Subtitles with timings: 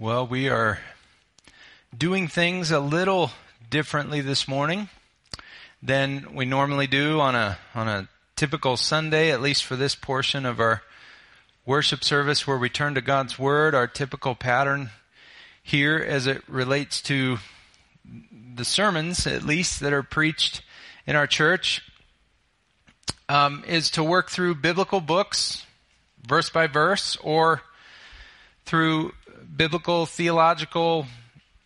[0.00, 0.78] Well, we are
[1.96, 3.32] doing things a little
[3.68, 4.88] differently this morning
[5.82, 10.46] than we normally do on a on a typical Sunday, at least for this portion
[10.46, 10.82] of our
[11.66, 14.90] worship service where we turn to God's word, our typical pattern
[15.64, 17.38] here as it relates to
[18.54, 20.62] the sermons, at least that are preached
[21.08, 21.82] in our church,
[23.28, 25.66] um, is to work through biblical books,
[26.24, 27.62] verse by verse, or
[28.64, 29.12] through
[29.54, 31.06] biblical, theological,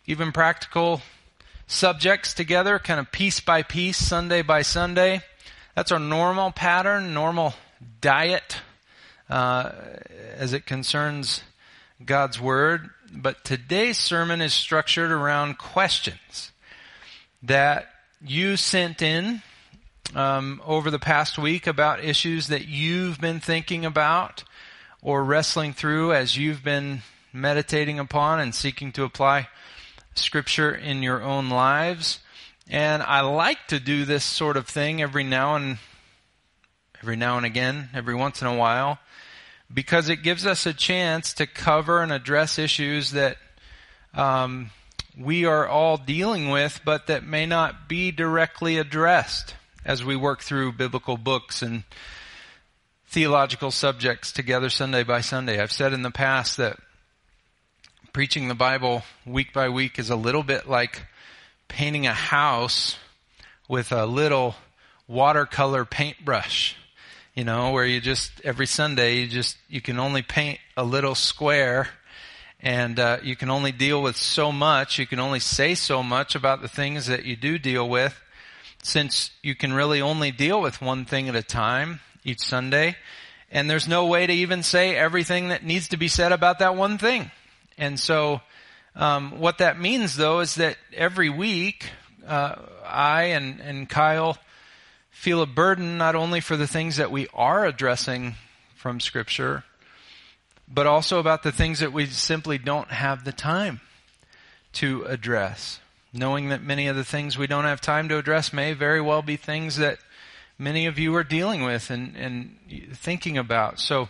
[0.05, 1.01] even practical
[1.67, 5.21] subjects together, kind of piece by piece, Sunday by Sunday.
[5.75, 7.53] That's our normal pattern, normal
[8.01, 8.57] diet
[9.29, 9.71] uh,
[10.35, 11.43] as it concerns
[12.03, 12.89] God's Word.
[13.11, 16.51] But today's sermon is structured around questions
[17.43, 17.87] that
[18.21, 19.41] you sent in
[20.15, 24.43] um, over the past week about issues that you've been thinking about
[25.01, 27.01] or wrestling through as you've been
[27.33, 29.49] meditating upon and seeking to apply
[30.15, 32.19] scripture in your own lives.
[32.69, 35.79] And I like to do this sort of thing every now and
[37.01, 38.99] every now and again, every once in a while,
[39.73, 43.37] because it gives us a chance to cover and address issues that
[44.13, 44.69] um,
[45.17, 50.41] we are all dealing with, but that may not be directly addressed as we work
[50.41, 51.83] through biblical books and
[53.07, 55.59] theological subjects together Sunday by Sunday.
[55.59, 56.79] I've said in the past that
[58.13, 61.01] preaching the Bible week by week is a little bit like
[61.67, 62.95] painting a house
[63.67, 64.53] with a little
[65.07, 66.75] watercolor paintbrush.
[67.33, 71.15] You know, where you just every Sunday you just you can only paint a little
[71.15, 71.89] square
[72.59, 74.99] and uh, you can only deal with so much.
[74.99, 78.21] You can only say so much about the things that you do deal with,
[78.83, 82.95] since you can really only deal with one thing at a time each Sunday.
[83.51, 86.75] And there's no way to even say everything that needs to be said about that
[86.75, 87.31] one thing.
[87.77, 88.41] And so,
[88.95, 91.89] um, what that means though is that every week,
[92.27, 94.37] uh, I and, and Kyle
[95.09, 98.35] feel a burden not only for the things that we are addressing
[98.75, 99.63] from Scripture,
[100.67, 103.79] but also about the things that we simply don't have the time
[104.73, 105.79] to address.
[106.11, 109.21] Knowing that many of the things we don't have time to address may very well
[109.21, 109.97] be things that
[110.59, 112.55] many of you are dealing with and, and
[112.93, 113.79] thinking about.
[113.79, 114.09] So,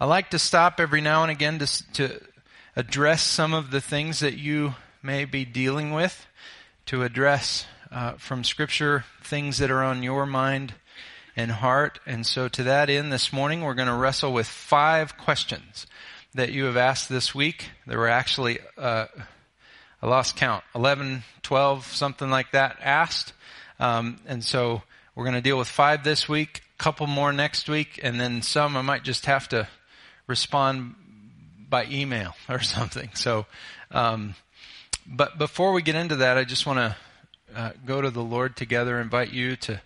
[0.00, 2.20] I like to stop every now and again to, to
[2.76, 6.24] address some of the things that you may be dealing with,
[6.86, 10.74] to address uh, from Scripture things that are on your mind
[11.34, 11.98] and heart.
[12.06, 15.88] And so, to that end, this morning we're going to wrestle with five questions
[16.32, 17.70] that you have asked this week.
[17.84, 19.06] There were actually, uh,
[20.00, 23.32] I lost count, 11, 12, something like that asked.
[23.80, 24.82] Um, and so,
[25.16, 28.42] we're going to deal with five this week, a couple more next week, and then
[28.42, 29.66] some I might just have to
[30.28, 30.94] respond
[31.68, 33.10] by email or something.
[33.14, 33.46] So,
[33.90, 34.36] um,
[35.04, 36.96] but before we get into that, I just want to
[37.56, 39.80] uh, go to the Lord together, invite you to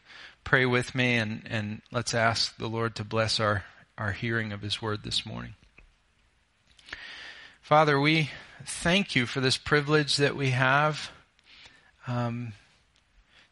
[0.44, 3.64] pray with me, and, and let's ask the Lord to bless our,
[3.96, 5.54] our hearing of His word this morning.
[7.60, 8.30] Father, we
[8.64, 11.12] thank you for this privilege that we have
[12.08, 12.52] um,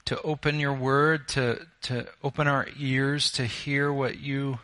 [0.06, 4.58] to open your word, to, to open our ears to hear what you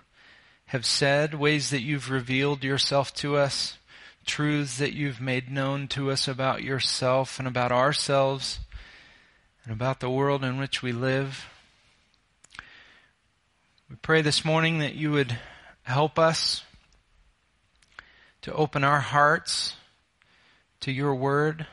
[0.66, 3.78] have said, ways that you've revealed yourself to us,
[4.24, 8.58] truths that you've made known to us about yourself and about ourselves
[9.64, 11.46] and about the world in which we live.
[13.88, 15.38] We pray this morning that you would
[15.84, 16.64] help us
[18.42, 19.76] to open our hearts
[20.80, 21.66] to your word,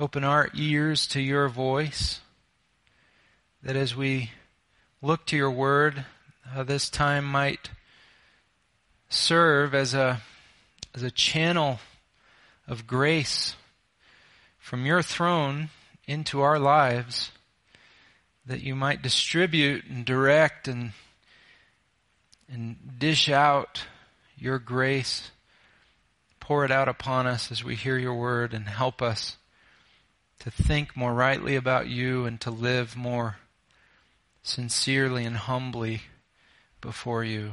[0.00, 2.20] open our ears to your voice,
[3.62, 4.30] that as we
[5.02, 6.06] look to your word,
[6.54, 7.70] uh, this time might
[9.08, 10.20] serve as a
[10.94, 11.78] as a channel
[12.66, 13.54] of grace
[14.58, 15.70] from your throne
[16.06, 17.30] into our lives
[18.46, 20.92] that you might distribute and direct and
[22.50, 23.84] and dish out
[24.36, 25.30] your grace
[26.40, 29.36] pour it out upon us as we hear your word and help us
[30.38, 33.36] to think more rightly about you and to live more
[34.42, 36.02] sincerely and humbly
[36.80, 37.52] before you.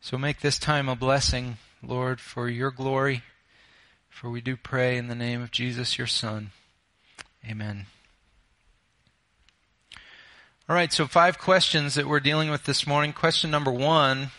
[0.00, 3.22] So make this time a blessing, Lord, for your glory.
[4.08, 6.50] For we do pray in the name of Jesus, your Son.
[7.48, 7.86] Amen.
[10.68, 13.12] All right, so five questions that we're dealing with this morning.
[13.12, 14.30] Question number one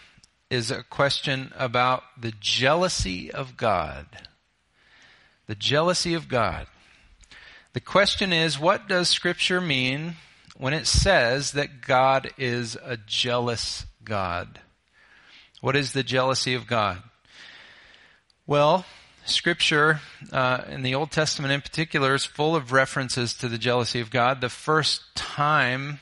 [0.50, 4.06] is a question about the jealousy of God.
[5.48, 6.68] The jealousy of God.
[7.74, 10.16] The question is, what does Scripture mean
[10.58, 14.60] when it says that God is a jealous God.
[15.62, 17.02] What is the jealousy of God?
[18.48, 18.86] Well,
[19.26, 24.00] Scripture, uh, in the Old Testament in particular, is full of references to the jealousy
[24.00, 24.40] of God.
[24.40, 26.00] The first time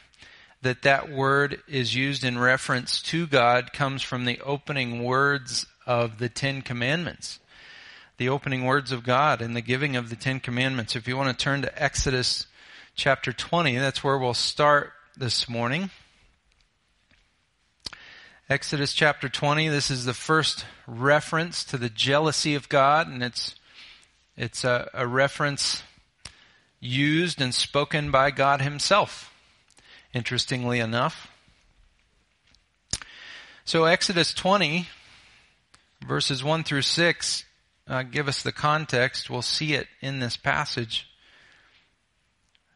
[0.61, 6.19] that that word is used in reference to God comes from the opening words of
[6.19, 7.39] the Ten Commandments.
[8.17, 10.95] The opening words of God and the giving of the Ten Commandments.
[10.95, 12.47] If you want to turn to Exodus
[12.95, 15.89] chapter 20, that's where we'll start this morning.
[18.49, 23.55] Exodus chapter 20, this is the first reference to the jealousy of God, and it's,
[24.37, 25.81] it's a, a reference
[26.79, 29.33] used and spoken by God Himself,
[30.13, 31.29] interestingly enough.
[33.65, 34.87] So, Exodus 20,
[36.05, 37.45] verses 1 through 6,
[37.87, 39.29] uh, give us the context.
[39.29, 41.07] We'll see it in this passage,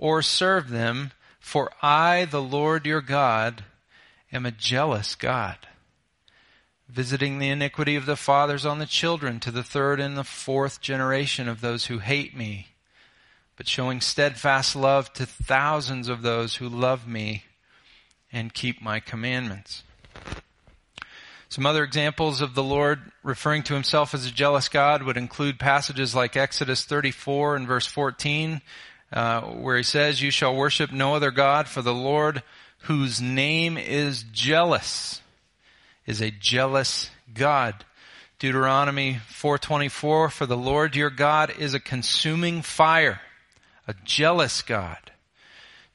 [0.00, 3.62] or serve them, for I, the Lord your God,
[4.32, 5.58] am a jealous God
[6.90, 10.80] visiting the iniquity of the fathers on the children to the third and the fourth
[10.80, 12.68] generation of those who hate me,
[13.56, 17.44] but showing steadfast love to thousands of those who love me
[18.32, 19.82] and keep my commandments.
[21.48, 25.58] Some other examples of the Lord referring to himself as a jealous God would include
[25.58, 28.60] passages like Exodus 34 and verse 14,
[29.12, 32.42] uh, where he says, You shall worship no other God, for the Lord
[32.82, 35.20] whose name is jealous
[36.06, 37.84] is a jealous God.
[38.38, 43.20] Deuteronomy 4:24 For the Lord your God is a consuming fire,
[43.86, 45.12] a jealous God.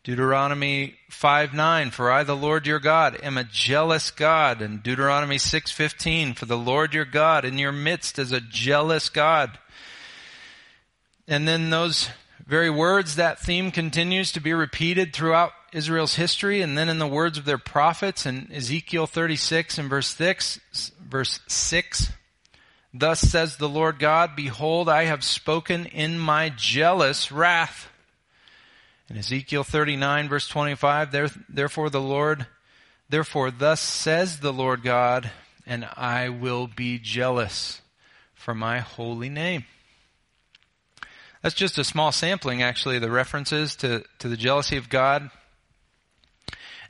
[0.04, 6.36] Deuteronomy 5:9 For I the Lord your God am a jealous God and Deuteronomy 6:15
[6.36, 9.58] For the Lord your God in your midst is a jealous God.
[11.28, 12.10] And then those
[12.48, 17.08] very words that theme continues to be repeated throughout Israel's history and then in the
[17.08, 20.60] words of their prophets in Ezekiel 36 and verse 6,
[21.04, 22.12] verse 6,
[22.94, 27.90] Thus says the Lord God, Behold, I have spoken in my jealous wrath.
[29.10, 32.46] In Ezekiel 39 verse 25, therefore the Lord,
[33.10, 35.32] therefore thus says the Lord God,
[35.66, 37.82] and I will be jealous
[38.36, 39.66] for my holy name.
[41.46, 45.30] That's just a small sampling, actually, the references to, to the jealousy of God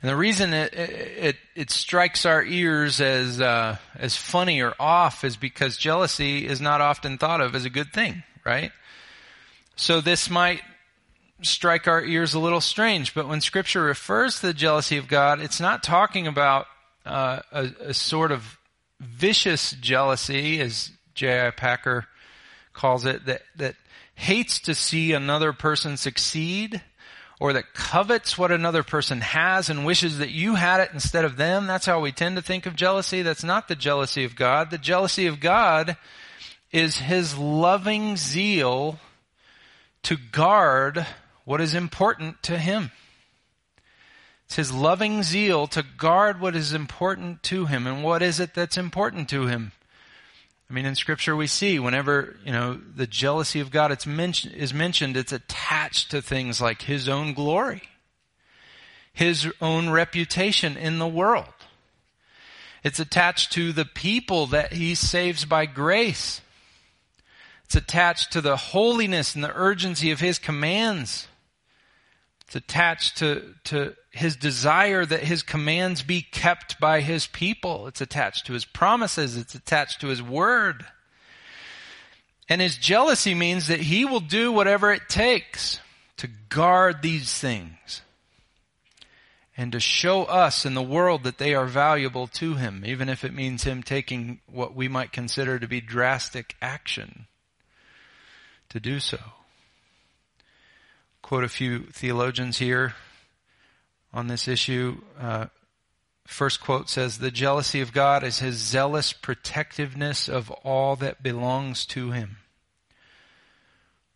[0.02, 5.24] and the reason it, it, it strikes our ears as, uh, as funny or off
[5.24, 8.72] is because jealousy is not often thought of as a good thing, right?
[9.76, 10.60] So this might
[11.42, 15.40] strike our ears a little strange, but when scripture refers to the jealousy of God,
[15.40, 16.66] it's not talking about
[17.04, 18.58] uh, a, a sort of
[19.00, 21.50] vicious jealousy, as J.I.
[21.50, 22.06] Packer
[22.72, 23.76] calls it, that, that
[24.16, 26.82] hates to see another person succeed
[27.38, 31.36] or that covets what another person has and wishes that you had it instead of
[31.36, 31.66] them.
[31.66, 33.22] That's how we tend to think of jealousy.
[33.22, 34.70] That's not the jealousy of God.
[34.70, 35.96] The jealousy of God
[36.72, 38.98] is His loving zeal
[40.04, 41.06] to guard
[41.44, 42.90] what is important to Him.
[44.46, 47.86] It's His loving zeal to guard what is important to Him.
[47.86, 49.72] And what is it that's important to Him?
[50.68, 54.54] I mean, in Scripture, we see whenever you know the jealousy of God it's mentioned,
[54.54, 57.82] is mentioned, it's attached to things like His own glory,
[59.12, 61.46] His own reputation in the world.
[62.82, 66.40] It's attached to the people that He saves by grace.
[67.64, 71.28] It's attached to the holiness and the urgency of His commands.
[72.46, 77.86] It's attached to, to his desire that his commands be kept by his people.
[77.86, 79.36] It's attached to his promises.
[79.36, 80.86] It's attached to his word.
[82.48, 85.80] And his jealousy means that he will do whatever it takes
[86.16, 88.00] to guard these things
[89.54, 93.22] and to show us in the world that they are valuable to him, even if
[93.22, 97.26] it means him taking what we might consider to be drastic action
[98.70, 99.18] to do so.
[101.20, 102.94] Quote a few theologians here
[104.16, 104.96] on this issue.
[105.20, 105.46] Uh,
[106.26, 111.84] first quote says, The jealousy of God is his zealous protectiveness of all that belongs
[111.86, 112.38] to him.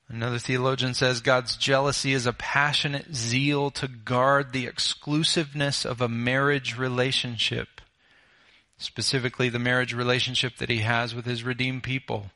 [0.08, 6.08] Another theologian says God's jealousy is a passionate zeal to guard the exclusiveness of a
[6.08, 7.80] marriage relationship,
[8.76, 12.30] specifically the marriage relationship that he has with his redeemed people.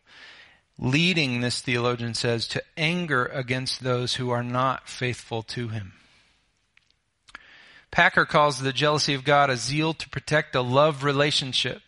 [0.77, 5.93] leading, this theologian says, to anger against those who are not faithful to him.
[7.95, 11.81] Packer calls the jealousy of God a zeal to protect a love relationship.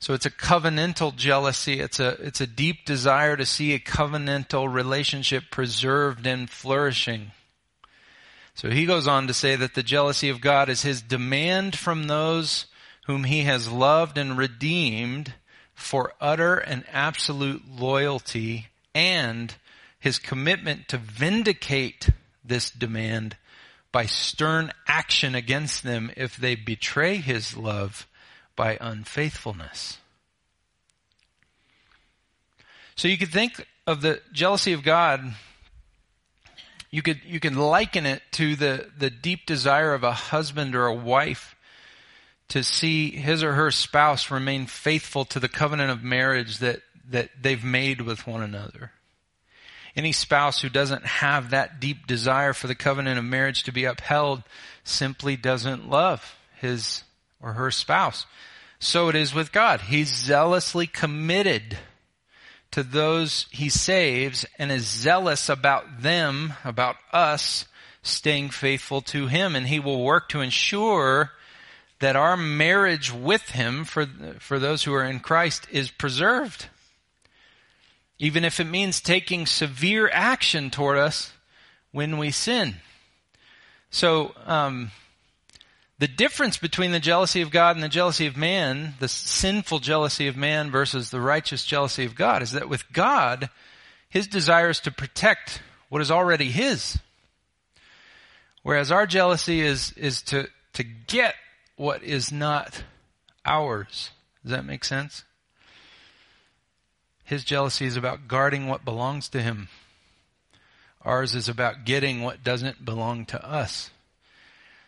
[0.00, 1.78] So it's a covenantal jealousy.
[1.78, 7.30] It's a, it's a deep desire to see a covenantal relationship preserved and flourishing.
[8.56, 12.08] So he goes on to say that the jealousy of God is his demand from
[12.08, 12.66] those
[13.06, 15.34] whom he has loved and redeemed
[15.72, 19.54] for utter and absolute loyalty and
[20.00, 22.08] his commitment to vindicate
[22.44, 23.36] this demand
[23.92, 28.06] by stern action against them if they betray his love
[28.56, 29.98] by unfaithfulness.
[32.94, 35.34] So you could think of the jealousy of God
[36.90, 40.86] you could you can liken it to the, the deep desire of a husband or
[40.86, 41.54] a wife
[42.48, 47.30] to see his or her spouse remain faithful to the covenant of marriage that, that
[47.40, 48.90] they've made with one another.
[49.96, 53.84] Any spouse who doesn't have that deep desire for the covenant of marriage to be
[53.84, 54.42] upheld
[54.84, 57.02] simply doesn't love his
[57.42, 58.26] or her spouse.
[58.78, 59.82] So it is with God.
[59.82, 61.78] He's zealously committed
[62.70, 67.66] to those he saves and is zealous about them, about us,
[68.02, 69.56] staying faithful to him.
[69.56, 71.32] And he will work to ensure
[71.98, 74.06] that our marriage with him for,
[74.38, 76.68] for those who are in Christ is preserved.
[78.20, 81.32] Even if it means taking severe action toward us
[81.90, 82.76] when we sin.
[83.90, 84.92] So, um,
[85.98, 90.28] the difference between the jealousy of God and the jealousy of man, the sinful jealousy
[90.28, 93.50] of man versus the righteous jealousy of God, is that with God,
[94.08, 96.98] his desire is to protect what is already his.
[98.62, 101.34] Whereas our jealousy is, is to, to get
[101.76, 102.84] what is not
[103.44, 104.10] ours.
[104.42, 105.24] Does that make sense?
[107.30, 109.68] His jealousy is about guarding what belongs to him.
[111.02, 113.90] Ours is about getting what doesn't belong to us.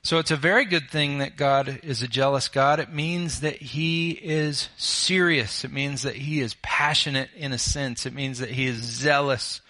[0.02, 2.80] So it's a very good thing that God is a jealous God.
[2.80, 5.64] It means that He is serious.
[5.64, 8.06] It means that He is passionate in a sense.
[8.06, 9.60] It means that He is zealous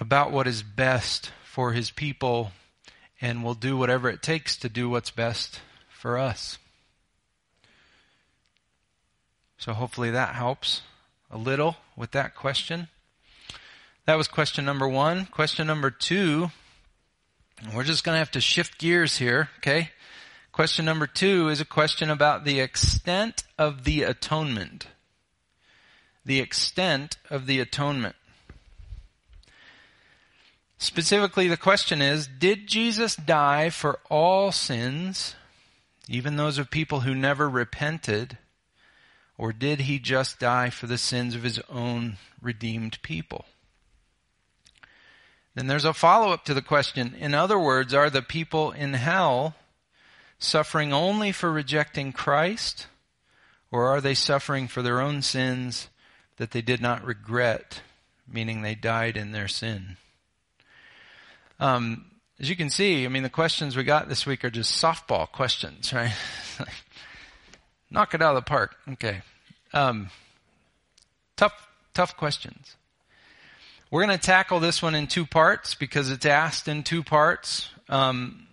[0.00, 2.52] about what is best for His people
[3.20, 6.56] and will do whatever it takes to do what's best for us.
[9.58, 10.80] So hopefully that helps
[11.32, 12.88] a little with that question.
[14.06, 15.26] That was question number one.
[15.26, 16.50] Question number two
[17.74, 19.90] we're just going to have to shift gears here, okay?
[20.50, 24.88] Question number two is a question about the extent of the atonement.
[26.24, 28.16] The extent of the atonement.
[30.76, 35.36] Specifically, the question is Did Jesus die for all sins,
[36.08, 38.38] even those of people who never repented,
[39.38, 43.44] or did he just die for the sins of his own redeemed people?
[45.54, 47.14] Then there's a follow up to the question.
[47.18, 49.54] In other words, are the people in hell
[50.38, 52.86] suffering only for rejecting Christ,
[53.70, 55.88] or are they suffering for their own sins
[56.36, 57.82] that they did not regret,
[58.26, 59.96] meaning they died in their sin?
[61.60, 62.06] Um,
[62.40, 65.30] as you can see, I mean, the questions we got this week are just softball
[65.30, 66.12] questions, right?
[67.92, 68.74] Knock it out of the park.
[68.92, 69.20] Okay.
[69.74, 70.08] Um,
[71.36, 72.76] tough, tough questions.
[73.90, 77.68] We're going to tackle this one in two parts because it's asked in two parts.
[77.90, 78.46] Um,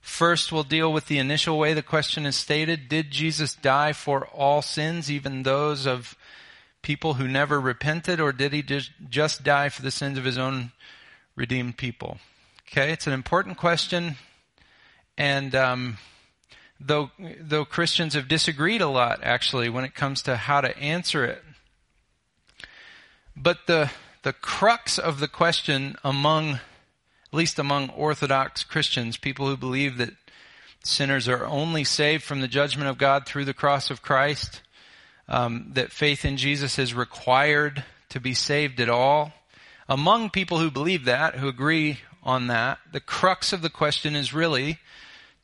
[0.00, 4.26] first, we'll deal with the initial way the question is stated Did Jesus die for
[4.28, 6.16] all sins, even those of
[6.80, 10.72] people who never repented, or did he just, die for the sins of his own
[11.36, 12.16] redeemed people?
[12.66, 14.16] Okay, it's an important question.
[15.18, 15.98] And um,
[16.80, 21.24] though, though Christians have disagreed a lot, actually, when it comes to how to answer
[21.24, 21.42] it,
[23.36, 23.90] but the
[24.22, 26.60] the crux of the question among, at
[27.32, 30.10] least among Orthodox Christians, people who believe that
[30.84, 34.60] sinners are only saved from the judgment of God through the cross of Christ,
[35.28, 39.32] um, that faith in Jesus is required to be saved at all.
[39.88, 44.34] Among people who believe that, who agree on that, the crux of the question is
[44.34, 44.78] really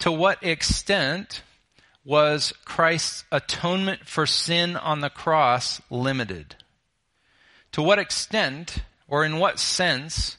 [0.04, 1.40] to what extent
[2.04, 6.56] was Christ's atonement for sin on the cross limited?
[7.72, 10.36] To what extent, or in what sense,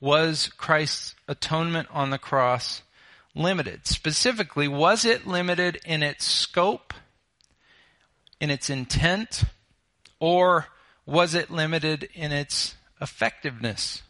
[0.00, 2.82] was Christ's atonement on the cross
[3.32, 3.86] limited?
[3.86, 6.92] Specifically, was it limited in its scope,
[8.40, 9.44] in its intent,
[10.18, 10.66] or
[11.06, 14.02] was it limited in its effectiveness?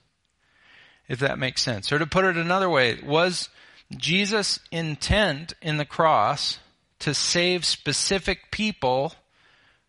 [1.07, 1.93] If that makes sense.
[1.93, 3.51] Or to put it another way, was
[3.97, 6.59] Jesus' intent in the cross
[7.01, 9.15] to save specific people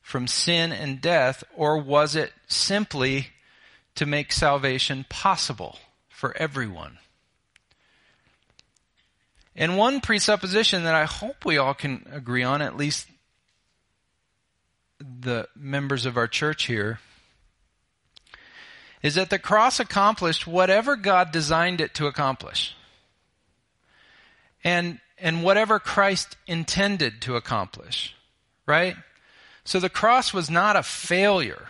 [0.01, 3.27] from sin and death, or was it simply
[3.95, 5.77] to make salvation possible
[6.09, 6.97] for everyone?
[9.55, 13.07] And one presupposition that I hope we all can agree on, at least
[14.99, 16.99] the members of our church here,
[19.03, 22.75] is that the cross accomplished whatever God designed it to accomplish.
[24.63, 28.15] And, and whatever Christ intended to accomplish.
[28.65, 28.95] Right?
[29.63, 31.69] So the cross was not a failure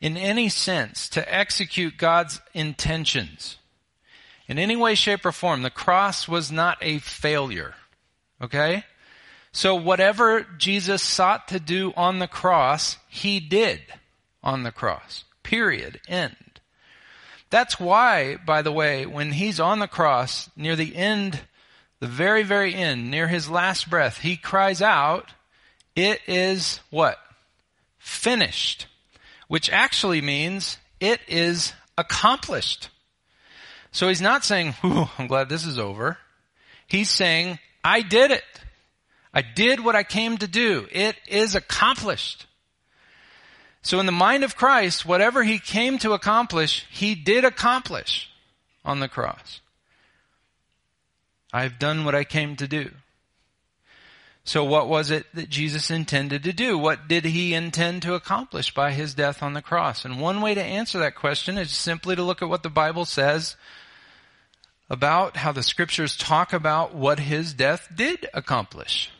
[0.00, 3.58] in any sense to execute God's intentions.
[4.48, 7.74] In any way, shape, or form, the cross was not a failure.
[8.40, 8.84] Okay?
[9.52, 13.80] So whatever Jesus sought to do on the cross, he did
[14.42, 15.24] on the cross.
[15.42, 16.00] Period.
[16.08, 16.36] End.
[17.50, 21.40] That's why, by the way, when he's on the cross, near the end,
[22.02, 25.30] the very, very end, near his last breath, he cries out,
[25.94, 27.16] it is what?
[27.96, 28.88] Finished.
[29.46, 32.88] Which actually means it is accomplished.
[33.92, 36.18] So he's not saying, I'm glad this is over.
[36.88, 38.42] He's saying, I did it.
[39.32, 40.88] I did what I came to do.
[40.90, 42.46] It is accomplished.
[43.82, 48.28] So in the mind of Christ, whatever he came to accomplish, he did accomplish
[48.84, 49.60] on the cross.
[51.52, 52.90] I've done what I came to do.
[54.44, 56.76] So what was it that Jesus intended to do?
[56.76, 60.04] What did he intend to accomplish by his death on the cross?
[60.04, 63.04] And one way to answer that question is simply to look at what the Bible
[63.04, 63.56] says
[64.90, 69.10] about how the scriptures talk about what his death did accomplish.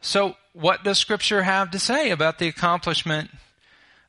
[0.00, 3.30] So what does scripture have to say about the accomplishment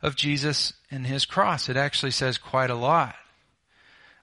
[0.02, 1.68] of Jesus and his cross?
[1.68, 3.16] It actually says quite a lot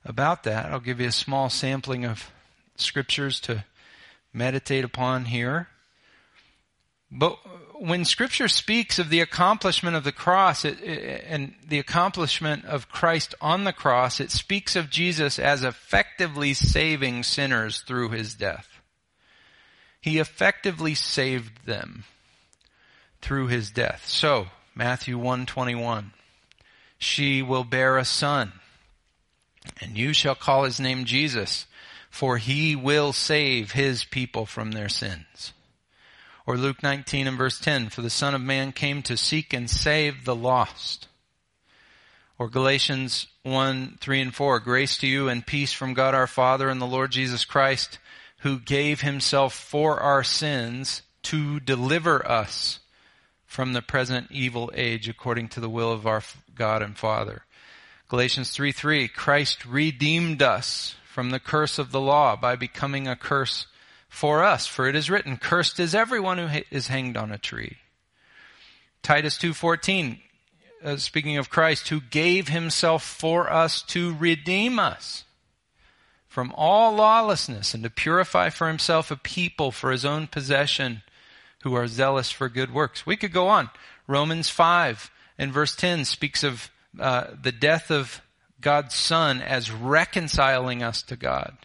[0.05, 0.67] about that.
[0.67, 2.31] I'll give you a small sampling of
[2.75, 3.65] scriptures to
[4.33, 5.67] meditate upon here.
[7.11, 7.37] But
[7.75, 13.35] when Scripture speaks of the accomplishment of the cross it, and the accomplishment of Christ
[13.39, 18.81] on the cross, it speaks of Jesus as effectively saving sinners through his death.
[20.01, 22.05] He effectively saved them
[23.21, 24.07] through his death.
[24.07, 26.13] So, Matthew 121.
[26.97, 28.53] She will bear a son,
[29.81, 31.65] and you shall call his name Jesus
[32.13, 35.51] for he will save his people from their sins.
[36.45, 39.67] Or Luke 19 and verse 10, for the Son of Man came to seek and
[39.67, 41.07] save the lost.
[42.37, 46.69] Or Galatians 1, 3 and 4, grace to you and peace from God our Father
[46.69, 47.97] and the Lord Jesus Christ,
[48.41, 52.79] who gave himself for our sins to deliver us
[53.47, 56.21] from the present evil age according to the will of our
[56.53, 57.43] God and Father.
[58.13, 63.15] Galatians 3, 3, Christ redeemed us from the curse of the law by becoming a
[63.15, 63.65] curse
[64.07, 64.67] for us.
[64.67, 67.77] For it is written, cursed is everyone who is hanged on a tree.
[69.01, 70.19] Titus 2.14,
[70.83, 75.23] uh, speaking of Christ, who gave himself for us to redeem us
[76.27, 81.01] from all lawlessness and to purify for himself a people for his own possession
[81.63, 83.07] who are zealous for good works.
[83.07, 83.71] We could go on.
[84.05, 88.21] Romans 5 and verse 10 speaks of uh, the death of
[88.61, 91.57] God's Son as reconciling us to God.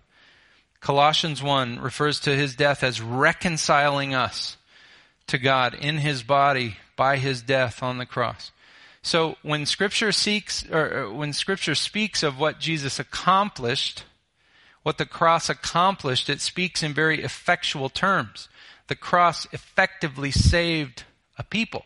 [0.81, 4.57] Colossians 1 refers to his death as reconciling us
[5.27, 8.51] to God in his body by his death on the cross.
[9.03, 14.05] So when scripture seeks or when scripture speaks of what Jesus accomplished,
[14.83, 18.49] what the cross accomplished, it speaks in very effectual terms.
[18.89, 21.05] The cross effectively saved
[21.37, 21.85] a people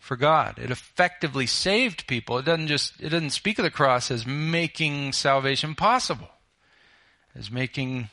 [0.00, 0.58] for God.
[0.58, 2.38] It effectively saved people.
[2.38, 6.30] It doesn't just, it doesn't speak of the cross as making salvation possible,
[7.36, 8.08] as making,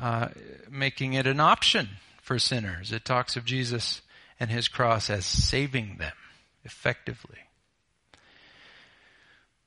[0.00, 0.28] uh,
[0.70, 1.88] making it an option
[2.20, 2.92] for sinners.
[2.92, 4.02] It talks of Jesus
[4.38, 6.12] and his cross as saving them
[6.64, 7.38] effectively.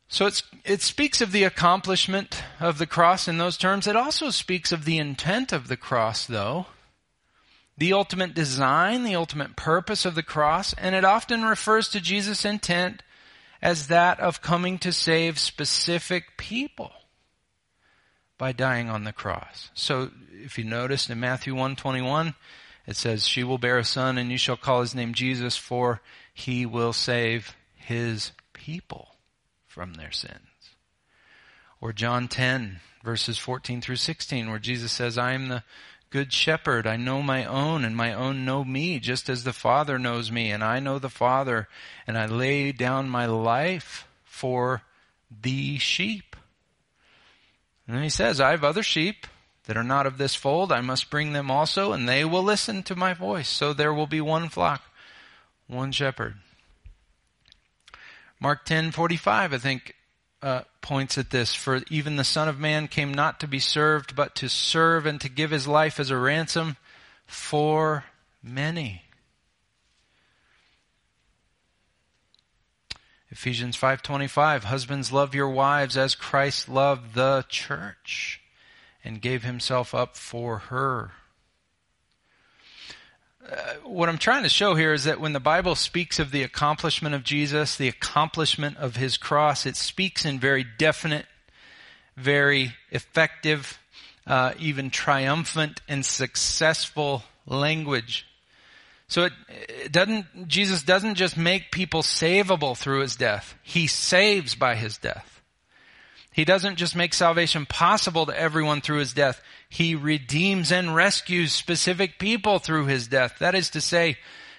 [0.08, 3.88] So it's it speaks of the accomplishment of the cross in those terms.
[3.88, 6.67] It also speaks of the intent of the cross, though
[7.77, 12.45] the ultimate design, the ultimate purpose of the cross, and it often refers to Jesus'
[12.45, 13.03] intent
[13.61, 16.91] as that of coming to save specific people
[18.38, 19.69] by dying on the cross.
[19.73, 22.35] So if you notice in Matthew 121,
[22.85, 26.01] it says, She will bear a son and you shall call his name Jesus for
[26.33, 29.15] he will save his people
[29.65, 30.39] from their sins.
[31.81, 35.63] Or John 10 verses 14 through 16 where Jesus says, I am the
[36.15, 36.88] good shepherd.
[36.88, 40.49] I know my own, and my own know me, just as the Father knows me,
[40.49, 41.67] and I know the Father,
[42.08, 44.84] and I lay down my life for
[45.30, 46.38] the sheep.
[47.86, 49.28] And he says, I have other sheep
[49.65, 52.82] that are not of this fold, I must bring them also, and they will listen
[52.84, 53.49] to my voice.
[53.49, 54.84] So there will be one flock,
[55.67, 56.36] one shepherd.
[58.39, 59.93] Mark 10:45 I think
[60.45, 64.15] uh, points at this for even the son of man came not to be served
[64.15, 66.77] but to serve and to give his life as a ransom
[67.25, 68.05] for
[68.43, 69.01] many.
[73.31, 78.39] Ephesians 5:25 Husbands love your wives as Christ loved the church
[79.03, 81.13] and gave himself up for her.
[83.84, 87.15] What I'm trying to show here is that when the Bible speaks of the accomplishment
[87.15, 91.25] of Jesus, the accomplishment of his cross, it speaks in very definite,
[92.17, 93.79] very effective,
[94.25, 98.25] uh, even triumphant and successful language.
[99.08, 103.55] So it, it doesn't, Jesus doesn't just make people savable through his death.
[103.62, 105.35] He saves by his death.
[106.36, 109.41] He doesn't just make salvation possible to everyone through his death.
[109.69, 113.38] He redeems and rescues specific people through his death.
[113.39, 114.17] That is to say,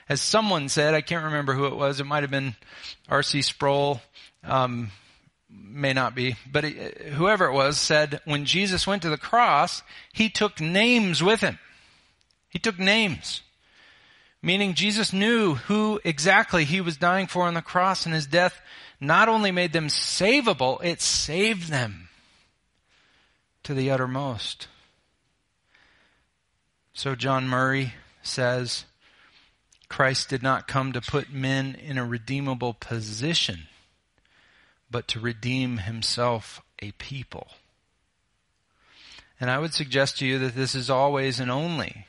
[0.09, 2.57] as someone said, I can't remember who it was, it might have been
[3.11, 3.43] R.C.
[3.43, 4.01] Sproul,
[4.43, 4.91] um,
[5.51, 9.83] may not be, but whoever it was said when Jesus went to the cross,
[10.15, 11.59] he took names with him.
[12.49, 13.43] He took names.
[14.41, 18.63] Meaning Jesus knew who exactly he was dying for on the cross and his death
[19.01, 22.09] not only made them savable, it saved them
[23.63, 24.69] to the uttermost.
[26.93, 28.85] So John Murray says,
[29.89, 33.69] Christ did not come to put men in a redeemable position,
[34.91, 37.49] but to redeem himself a people.
[39.39, 42.07] And I would suggest to you that this is always and only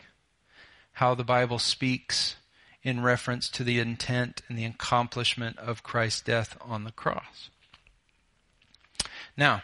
[0.93, 2.35] how the Bible speaks
[2.83, 7.49] in reference to the intent and the accomplishment of Christ's death on the cross.
[9.35, 9.63] Now,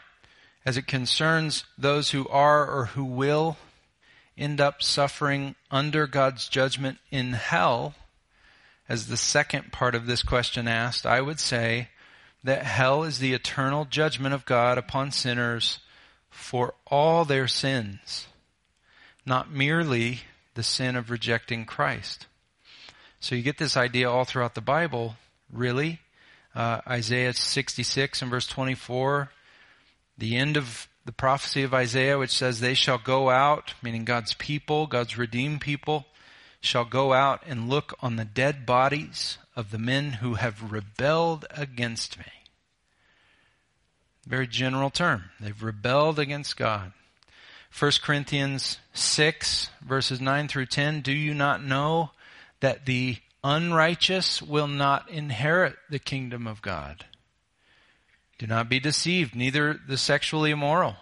[0.65, 3.58] as it concerns those who are or who will
[4.38, 7.95] end up suffering under God's judgment in hell,
[8.89, 11.89] as the second part of this question asked, I would say
[12.43, 15.80] that hell is the eternal judgment of God upon sinners
[16.30, 18.28] for all their sins,
[19.26, 20.21] not merely
[20.56, 22.28] the sin of rejecting Christ.
[23.24, 25.16] So you get this idea all throughout the Bible,
[25.50, 26.02] really.
[26.54, 29.32] Uh, Isaiah 66 and verse 24,
[30.18, 34.34] the end of the prophecy of Isaiah, which says, They shall go out, meaning God's
[34.34, 36.06] people, God's redeemed people,
[36.60, 41.46] shall go out and look on the dead bodies of the men who have rebelled
[41.52, 42.26] against me.
[44.28, 45.32] Very general term.
[45.40, 46.92] They've rebelled against God.
[47.80, 51.00] 1 Corinthians 6, verses 9 through 10.
[51.00, 52.10] Do you not know
[52.63, 57.04] that the unrighteous will not inherit the kingdom of God.
[58.38, 60.95] Do not be deceived, neither the sexually immoral,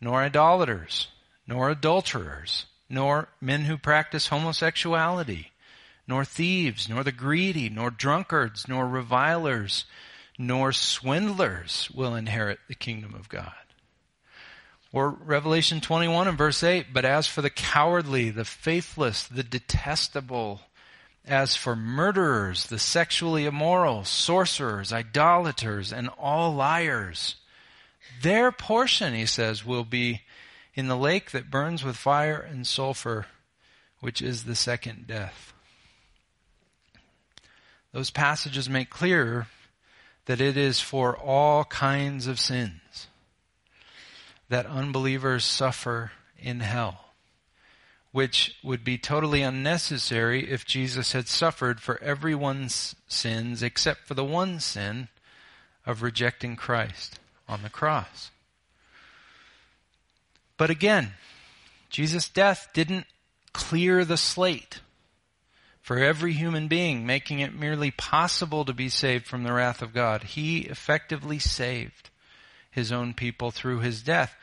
[0.00, 1.08] nor idolaters,
[1.46, 5.52] nor adulterers, nor men who practice homosexuality,
[6.08, 9.84] nor thieves, nor the greedy, nor drunkards, nor revilers,
[10.38, 13.52] nor swindlers will inherit the kingdom of God.
[14.94, 20.60] Or Revelation 21 and verse 8, but as for the cowardly, the faithless, the detestable,
[21.26, 27.34] as for murderers, the sexually immoral, sorcerers, idolaters, and all liars,
[28.22, 30.22] their portion, he says, will be
[30.74, 33.26] in the lake that burns with fire and sulfur,
[33.98, 35.52] which is the second death.
[37.90, 39.48] Those passages make clear
[40.26, 43.08] that it is for all kinds of sins
[44.54, 47.06] that unbelievers suffer in hell,
[48.12, 54.22] which would be totally unnecessary if Jesus had suffered for everyone's sins except for the
[54.22, 55.08] one sin
[55.84, 58.30] of rejecting Christ on the cross.
[60.56, 61.14] But again,
[61.90, 63.06] Jesus' death didn't
[63.52, 64.78] clear the slate
[65.82, 69.92] for every human being, making it merely possible to be saved from the wrath of
[69.92, 70.22] God.
[70.22, 72.10] He effectively saved
[72.74, 74.34] his own people through his death,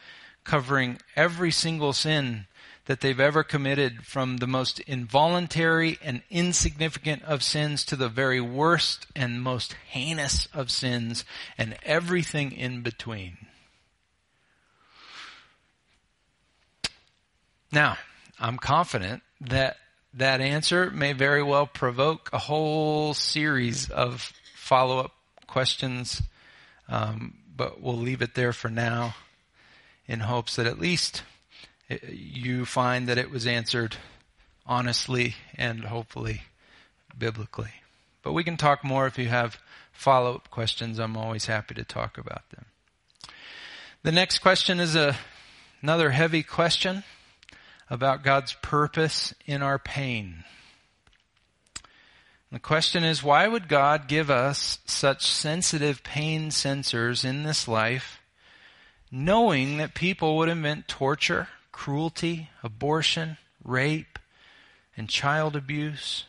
[0.44, 2.48] covering every single sin
[2.86, 8.42] that they've ever committed from the most involuntary and insignificant of sins to the very
[8.42, 11.24] worst and most heinous of sins
[11.58, 13.38] and everything in between.
[17.72, 17.98] Now,
[18.40, 19.78] I'm confident that
[20.14, 25.14] that answer may very well provoke a whole series of follow-up
[25.48, 26.22] questions
[26.90, 29.14] um, but we'll leave it there for now
[30.08, 31.22] in hopes that at least
[31.92, 33.98] eh, you find that it was answered
[34.66, 36.42] honestly and hopefully
[37.16, 37.70] biblically.
[38.24, 39.60] But we can talk more if you have
[39.92, 40.98] follow up questions.
[40.98, 42.66] I'm always happy to talk about them.
[44.02, 45.16] The next question is a
[45.84, 47.04] Another heavy question
[47.90, 50.44] about God's purpose in our pain.
[52.52, 58.20] The question is, why would God give us such sensitive pain sensors in this life,
[59.10, 64.20] knowing that people would invent torture, cruelty, abortion, rape,
[64.98, 66.26] and child abuse,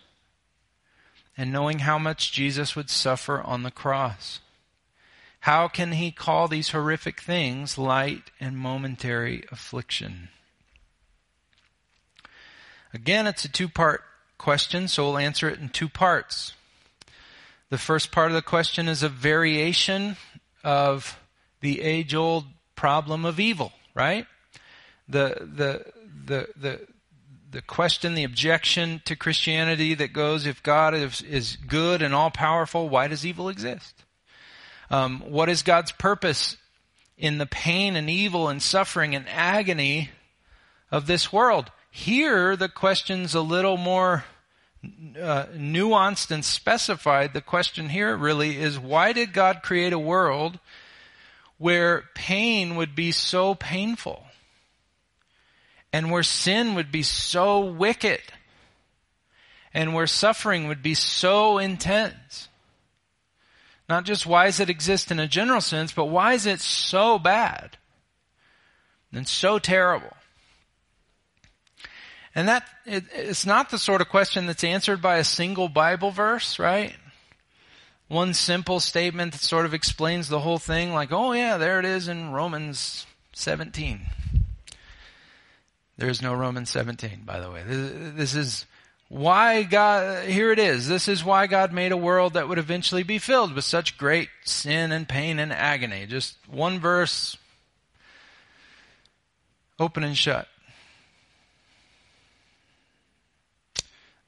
[1.37, 4.39] and knowing how much Jesus would suffer on the cross?
[5.41, 10.29] How can he call these horrific things light and momentary affliction?
[12.95, 14.05] Again, it's a two part
[14.43, 16.53] question, so we'll answer it in two parts.
[17.71, 20.17] The first part of the question is a variation
[20.63, 21.19] of
[21.61, 24.27] the age old problem of evil, right?
[25.09, 25.87] The, the,
[26.27, 26.87] the, the,
[27.53, 32.31] the question, the objection to Christianity that goes, if God is, is good and all
[32.31, 34.05] powerful, why does evil exist?
[34.91, 36.57] Um, what is God's purpose
[37.17, 40.11] in the pain and evil and suffering and agony
[40.91, 41.71] of this world?
[41.95, 44.25] Here, the question's a little more
[44.83, 50.59] uh, nuanced and specified, the question here really is why did God create a world
[51.59, 54.25] where pain would be so painful
[55.93, 58.23] and where sin would be so wicked
[59.75, 62.49] and where suffering would be so intense?
[63.87, 67.19] Not just why does it exist in a general sense, but why is it so
[67.19, 67.77] bad
[69.13, 70.17] and so terrible?
[72.35, 76.11] And that, it, it's not the sort of question that's answered by a single Bible
[76.11, 76.95] verse, right?
[78.09, 81.85] One simple statement that sort of explains the whole thing, like, oh yeah, there it
[81.85, 84.01] is in Romans 17.
[85.99, 87.63] There's no Romans 17, by the way.
[87.67, 88.67] This is
[89.09, 90.89] why God, here it is.
[90.89, 94.31] This is why God made a world that would eventually be filled with such great
[94.45, 96.07] sin and pain and agony.
[96.07, 97.37] Just one verse,
[99.79, 100.49] open and shut.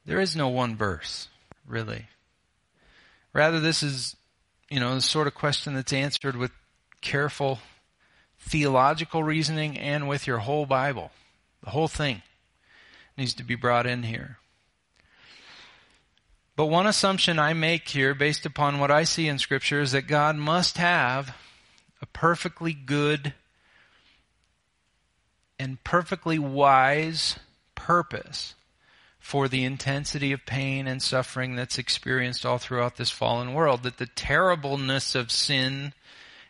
[0.07, 1.29] There is no one verse,
[1.67, 2.07] really.
[3.33, 4.17] Rather, this is,
[4.69, 6.53] you know, the sort of question that's answered with
[7.01, 7.59] careful
[8.39, 11.11] theological reasoning and with your whole Bible.
[11.63, 12.23] The whole thing
[13.17, 14.39] needs to be brought in here.
[16.57, 20.07] But one assumption I make here, based upon what I see in Scripture, is that
[20.07, 21.35] God must have
[22.01, 23.33] a perfectly good
[25.59, 27.39] and perfectly wise
[27.75, 28.55] purpose
[29.25, 33.83] for the intensity of pain and suffering that's experienced all throughout this fallen world.
[33.83, 35.95] That the terribleness of sin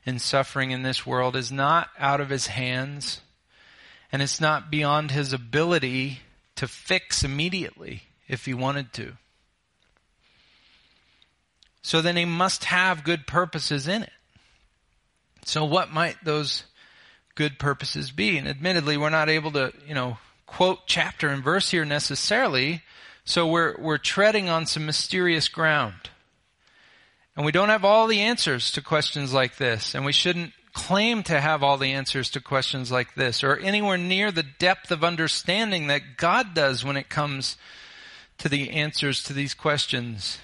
[0.05, 3.21] and suffering in this world is not out of his hands
[4.11, 6.19] and it's not beyond his ability
[6.57, 9.13] to fix immediately if he wanted to.
[11.81, 14.13] So then he must have good purposes in it.
[15.45, 16.65] So what might those
[17.37, 18.37] good purposes be?
[18.37, 20.19] And admittedly, we're not able to, you know,
[20.55, 22.81] quote chapter and verse here necessarily,
[23.25, 26.11] so we're, we're treading on some mysterious ground.
[27.35, 31.25] And we don't have all the answers to questions like this, and we shouldn't claim
[31.25, 35.03] to have all the answers to questions like this, or anywhere near the depth of
[35.03, 37.57] understanding that God does when it comes
[38.39, 40.39] to the answers to these questions.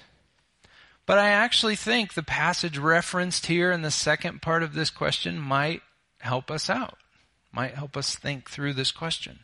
[1.05, 5.39] But I actually think the passage referenced here in the second part of this question
[5.39, 5.81] might
[6.19, 6.97] help us out,
[7.53, 9.39] might help us think through this question.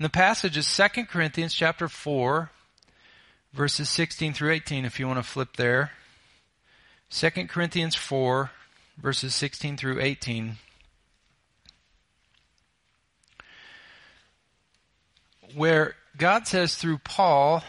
[0.00, 2.50] And the passage is 2 Corinthians chapter 4,
[3.52, 5.90] verses 16 through 18, if you want to flip there.
[7.10, 8.50] 2 Corinthians 4,
[8.96, 10.56] verses 16 through 18.
[15.54, 17.62] Where God says through Paul,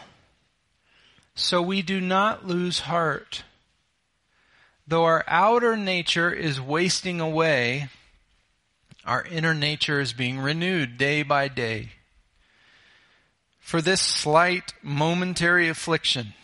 [1.34, 3.44] So we do not lose heart.
[4.88, 7.90] Though our outer nature is wasting away,
[9.04, 11.90] our inner nature is being renewed day by day.
[13.72, 16.34] For this slight momentary affliction,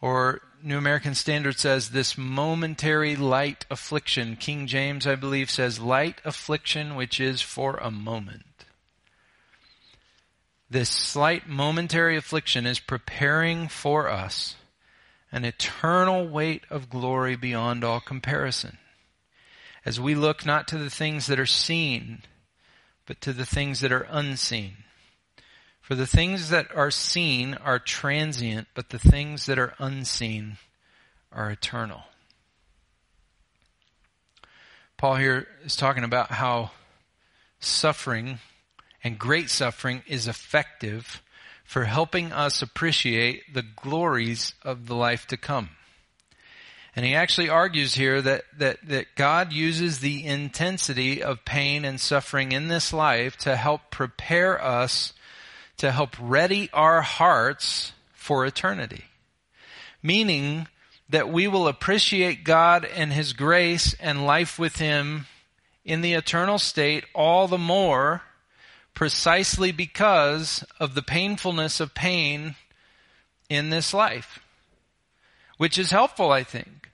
[0.00, 4.36] or New American Standard says this momentary light affliction.
[4.36, 8.64] King James, I believe, says light affliction, which is for a moment.
[10.70, 14.56] This slight momentary affliction is preparing for us
[15.30, 18.78] an eternal weight of glory beyond all comparison.
[19.84, 22.22] As we look not to the things that are seen,
[23.04, 24.84] but to the things that are unseen.
[25.88, 30.58] For the things that are seen are transient, but the things that are unseen
[31.32, 32.02] are eternal.
[34.98, 36.72] Paul here is talking about how
[37.58, 38.38] suffering
[39.02, 41.22] and great suffering is effective
[41.64, 45.70] for helping us appreciate the glories of the life to come.
[46.94, 51.98] And he actually argues here that, that, that God uses the intensity of pain and
[51.98, 55.14] suffering in this life to help prepare us,
[55.78, 59.04] to help ready our hearts for eternity.
[60.02, 60.68] Meaning
[61.08, 65.26] that we will appreciate God and His grace and life with Him
[65.84, 68.22] in the eternal state all the more
[68.94, 72.56] precisely because of the painfulness of pain
[73.48, 74.40] in this life.
[75.56, 76.90] Which is helpful, I think.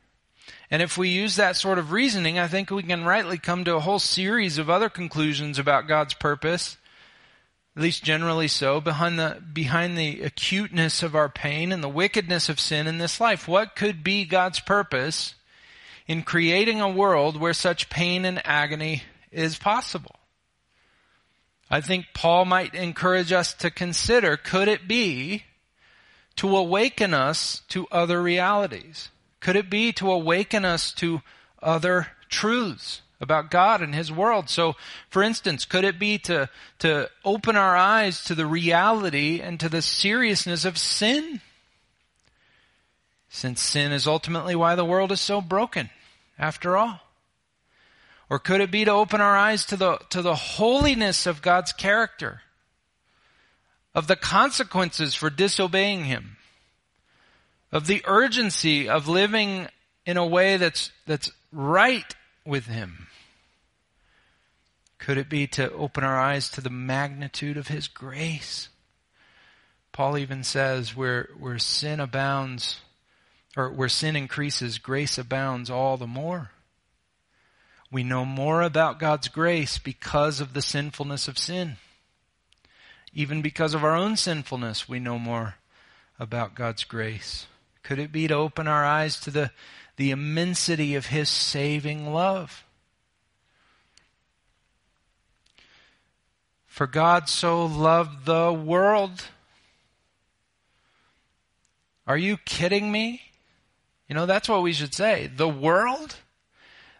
[0.70, 3.76] And if we use that sort of reasoning, I think we can rightly come to
[3.76, 6.76] a whole series of other conclusions about God's purpose
[7.76, 12.48] at least generally so, behind the, behind the acuteness of our pain and the wickedness
[12.48, 13.48] of sin in this life.
[13.48, 15.34] What could be God's purpose
[16.06, 20.14] in creating a world where such pain and agony is possible?
[21.68, 25.42] I think Paul might encourage us to consider, could it be
[26.36, 29.08] to awaken us to other realities?
[29.40, 31.22] Could it be to awaken us to
[31.60, 33.02] other truths?
[33.24, 34.48] About God and His world.
[34.48, 34.76] So,
[35.10, 39.68] for instance, could it be to, to open our eyes to the reality and to
[39.68, 41.40] the seriousness of sin?
[43.28, 45.90] Since sin is ultimately why the world is so broken,
[46.38, 47.00] after all.
[48.30, 51.72] Or could it be to open our eyes to the, to the holiness of God's
[51.72, 52.42] character?
[53.94, 56.36] Of the consequences for disobeying Him?
[57.72, 59.68] Of the urgency of living
[60.06, 63.08] in a way that's, that's right with Him?
[65.04, 68.70] Could it be to open our eyes to the magnitude of His grace?
[69.92, 72.80] Paul even says where, where sin abounds,
[73.54, 76.52] or where sin increases, grace abounds all the more.
[77.92, 81.76] We know more about God's grace because of the sinfulness of sin.
[83.12, 85.56] Even because of our own sinfulness, we know more
[86.18, 87.46] about God's grace.
[87.82, 89.50] Could it be to open our eyes to the,
[89.96, 92.63] the immensity of His saving love?
[96.74, 99.28] For God so loved the world.
[102.04, 103.22] Are you kidding me?
[104.08, 105.30] You know, that's what we should say.
[105.32, 106.16] The world?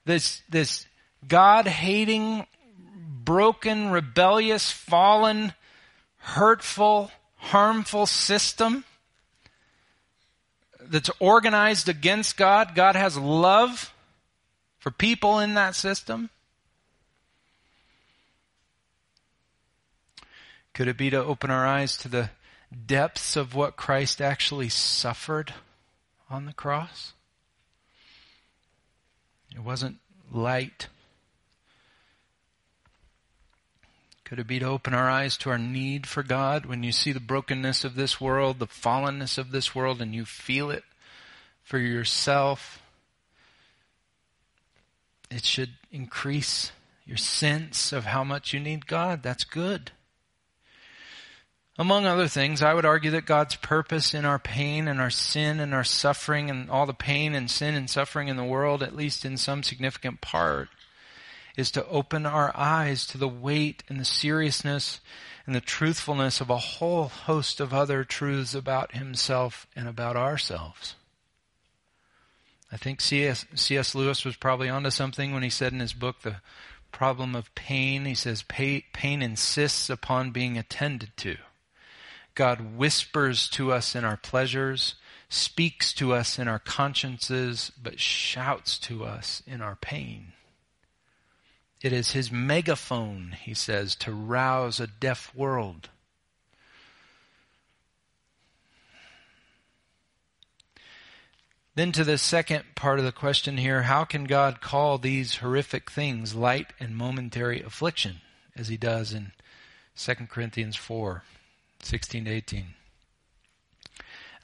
[0.05, 0.87] This, this
[1.27, 2.47] God hating,
[3.25, 5.55] broken, rebellious, fallen,
[6.19, 8.85] hurtful, harmful system
[10.83, 12.77] that's organized against God.
[12.77, 13.93] God has love
[14.79, 16.31] for people in that system.
[20.75, 22.31] Could it be to open our eyes to the
[22.87, 25.55] depths of what Christ actually suffered
[26.29, 27.13] on the cross?
[29.55, 29.99] It wasn't
[30.33, 30.89] light.
[34.25, 37.13] Could it be to open our eyes to our need for God when you see
[37.13, 40.83] the brokenness of this world, the fallenness of this world, and you feel it
[41.63, 42.83] for yourself?
[45.31, 46.73] It should increase
[47.07, 49.23] your sense of how much you need God.
[49.23, 49.93] That's good.
[51.77, 55.59] Among other things, I would argue that God's purpose in our pain and our sin
[55.59, 58.95] and our suffering and all the pain and sin and suffering in the world, at
[58.95, 60.69] least in some significant part,
[61.57, 65.01] is to open our eyes to the weight and the seriousness
[65.47, 70.95] and the truthfulness of a whole host of other truths about Himself and about ourselves.
[72.71, 73.95] I think C.S.
[73.95, 76.37] Lewis was probably onto something when he said in his book, The
[76.93, 81.37] Problem of Pain, he says, pain insists upon being attended to.
[82.35, 84.97] God whispers to us in our pleasures,
[85.29, 90.33] speaks to us in our consciences, but shouts to us in our pain.
[91.81, 95.91] It is his megaphone, he says, to rouse a deaf world.
[101.77, 105.91] Then to the second part of the question here, how can God call these horrific
[105.91, 108.21] things light and momentary affliction,
[108.57, 109.33] as he does in
[109.97, 111.25] 2 Corinthians 4?
[111.85, 112.59] 16 to 18.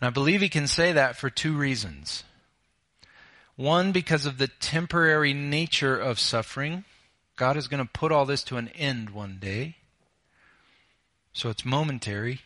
[0.01, 2.25] And I believe he can say that for two reasons.
[3.57, 6.85] One, because of the temporary nature of suffering.
[7.37, 9.77] God is going to put all this to an end one day.
[11.33, 12.41] So it's momentary.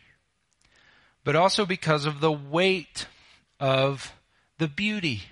[1.22, 3.06] But also because of the weight
[3.60, 4.12] of
[4.58, 5.22] the beauty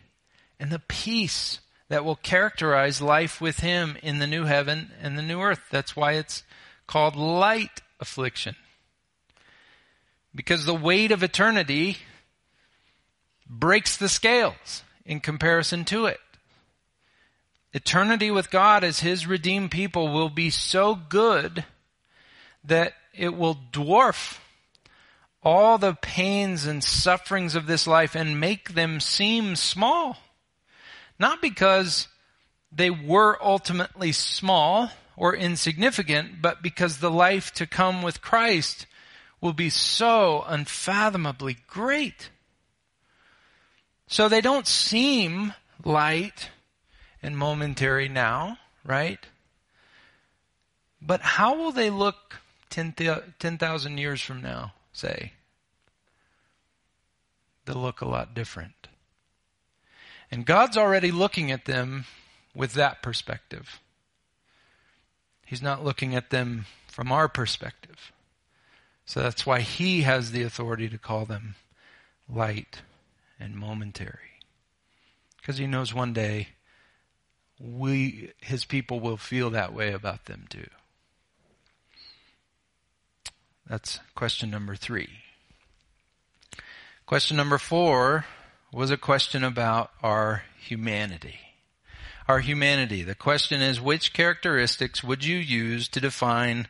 [0.58, 5.22] and the peace that will characterize life with Him in the new heaven and the
[5.22, 5.60] new earth.
[5.70, 6.42] That's why it's
[6.86, 8.56] called light affliction.
[10.34, 11.98] Because the weight of eternity
[13.46, 16.20] breaks the scales in comparison to it.
[17.74, 21.64] Eternity with God as His redeemed people will be so good
[22.64, 24.38] that it will dwarf
[25.42, 30.18] all the pains and sufferings of this life and make them seem small
[31.18, 32.08] Not because
[32.70, 38.86] they were ultimately small or insignificant, but because the life to come with Christ
[39.42, 42.30] will be so unfathomably great.
[44.06, 45.52] So they don't seem
[45.84, 46.50] light
[47.22, 49.18] and momentary now, right?
[51.00, 52.36] But how will they look
[52.70, 55.32] 10,000 years from now, say?
[57.64, 58.86] They'll look a lot different.
[60.30, 62.04] And God's already looking at them
[62.54, 63.80] with that perspective.
[65.44, 68.12] He's not looking at them from our perspective.
[69.12, 71.54] So that's why He has the authority to call them
[72.26, 72.80] light
[73.38, 74.40] and momentary.
[75.36, 76.48] Because He knows one day
[77.60, 80.66] we, His people will feel that way about them too.
[83.68, 85.10] That's question number three.
[87.04, 88.24] Question number four
[88.72, 91.38] was a question about our humanity.
[92.28, 93.02] Our humanity.
[93.02, 96.66] The question is, which characteristics would you use to define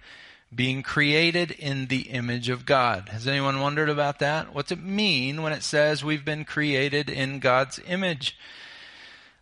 [0.55, 3.09] being created in the image of God?
[3.09, 4.55] Has anyone wondered about that?
[4.55, 8.36] What's it mean when it says we've been created in God's image?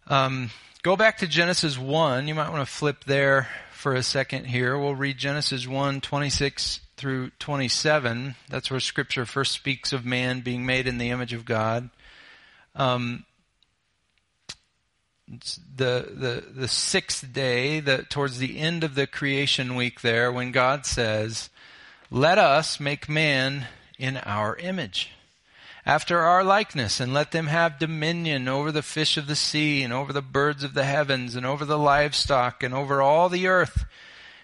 [0.07, 0.51] Um,
[0.83, 2.29] go back to Genesis 1.
[2.29, 4.79] You might want to flip there for a second here.
[4.79, 8.35] We'll read Genesis 1, 26 through 27.
[8.49, 11.91] That's where Scripture first speaks of man being made in the image of God.
[12.75, 13.25] Um,
[15.77, 20.87] the the the sixth day, towards the end of the creation week, there when God
[20.87, 21.51] says,
[22.11, 23.67] "Let us make man
[23.99, 25.11] in our image."
[25.87, 29.93] after our likeness, and let them have dominion over the fish of the sea, and
[29.93, 33.87] over the birds of the heavens, and over the livestock, and over all the earth,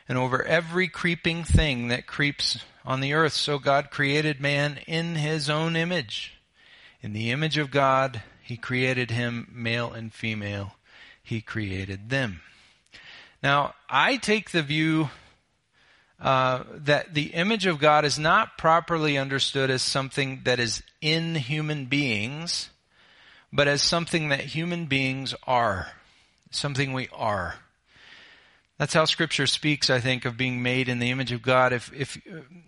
[0.08, 3.34] and over every creeping thing that creeps on the earth.
[3.34, 6.38] So God created man in his own image.
[7.02, 10.76] In the image of God, he created him, male and female.
[11.20, 12.42] He created them.
[13.42, 15.10] Now, I take the view
[16.20, 21.34] uh, that the image of God is not properly understood as something that is in
[21.34, 22.70] human beings,
[23.52, 25.88] but as something that human beings are,
[26.52, 27.56] something we are.
[28.78, 31.72] That's how scripture speaks, I think, of being made in the image of God.
[31.72, 32.16] If, if,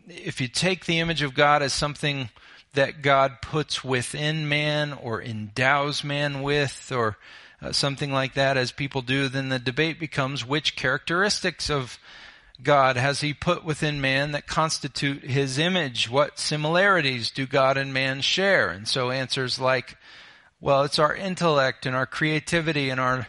[0.09, 2.31] if you take the image of God as something
[2.75, 7.17] that God puts within man or endows man with or
[7.61, 11.99] uh, something like that as people do, then the debate becomes which characteristics of
[12.63, 16.11] God has he put within man that constitute his image?
[16.11, 18.71] What similarities do God and man share?
[18.71, 19.97] And so answers like,
[20.61, 23.29] well, it's our intellect and our creativity and our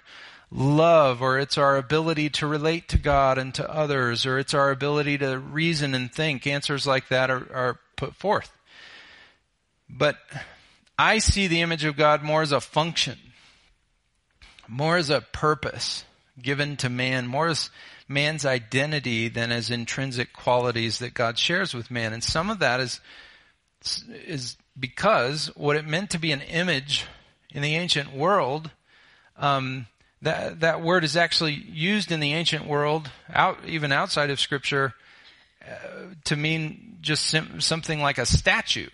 [0.52, 4.72] love, or it's our ability to relate to God and to others, or it's our
[4.72, 6.48] ability to reason and think.
[6.48, 8.52] Answers like that are, are put forth.
[9.90, 10.18] But
[10.98, 13.18] I see the image of God more as a function,
[14.68, 16.04] more as a purpose
[16.42, 17.70] given to man, more as
[18.08, 22.14] man's identity than as intrinsic qualities that God shares with man.
[22.14, 23.02] And some of that is,
[24.26, 27.06] is because what it meant to be an image
[27.52, 28.72] in the ancient world
[29.38, 29.88] um,
[30.22, 34.94] that that word is actually used in the ancient world, out even outside of Scripture,
[35.66, 38.90] uh, to mean just sim- something like a statue.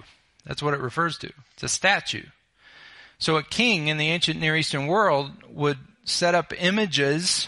[0.45, 1.31] That's what it refers to.
[1.53, 2.25] It's a statue.
[3.17, 7.47] So a king in the ancient Near Eastern world would set up images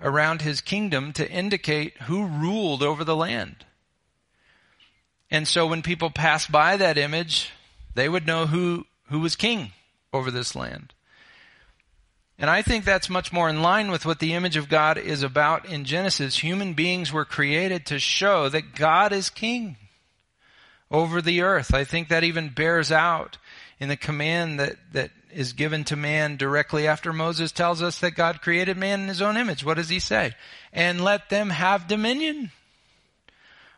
[0.00, 3.64] around his kingdom to indicate who ruled over the land.
[5.30, 7.50] And so when people passed by that image,
[7.94, 9.72] they would know who, who was king
[10.12, 10.92] over this land.
[12.38, 15.22] And I think that's much more in line with what the image of God is
[15.22, 16.38] about in Genesis.
[16.38, 19.76] Human beings were created to show that God is king
[20.94, 21.74] over the earth.
[21.74, 23.36] I think that even bears out
[23.80, 28.12] in the command that, that is given to man directly after Moses tells us that
[28.12, 29.64] God created man in his own image.
[29.64, 30.34] What does he say?
[30.72, 32.52] And let them have dominion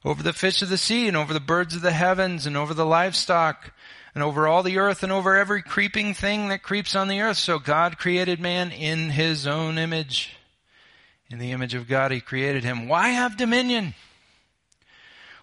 [0.05, 2.75] over the fish of the sea and over the birds of the heavens and over
[2.75, 3.73] the livestock
[4.15, 7.39] and over all the earth and over every creeping thing that creeps on the earth.
[7.39, 10.37] So God created man in his own image.
[11.31, 12.89] In the image of God, he created him.
[12.89, 13.95] Why have dominion?